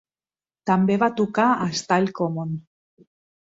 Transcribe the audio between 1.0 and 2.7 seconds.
va tocar a Stile Common.